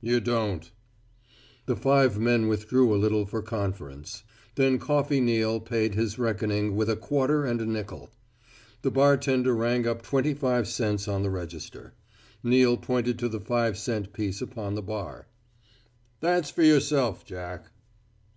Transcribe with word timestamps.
"You 0.00 0.20
don't." 0.20 0.70
The 1.66 1.74
five 1.74 2.16
men 2.16 2.46
withdrew 2.46 2.94
a 2.94 2.96
little 2.96 3.26
for 3.26 3.42
conference. 3.42 4.22
Then 4.54 4.78
Coffey 4.78 5.20
Neal 5.20 5.58
paid 5.58 5.96
his 5.96 6.16
reckoning 6.16 6.76
with 6.76 6.88
a 6.88 6.94
quarter 6.94 7.44
and 7.44 7.60
a 7.60 7.66
nickel. 7.66 8.08
The 8.82 8.92
bartender 8.92 9.52
rang 9.52 9.88
up 9.88 10.02
twenty 10.02 10.32
five 10.32 10.68
cents 10.68 11.08
on 11.08 11.24
the 11.24 11.30
register. 11.30 11.94
Neal 12.44 12.76
pointed 12.76 13.18
to 13.18 13.28
the 13.28 13.40
five 13.40 13.76
cent 13.76 14.12
piece 14.12 14.40
upon 14.40 14.76
the 14.76 14.82
bar. 14.82 15.26
"That's 16.20 16.50
for 16.52 16.62
yourself, 16.62 17.24
Jack." 17.24 17.72